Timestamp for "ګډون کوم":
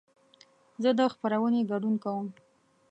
1.71-2.27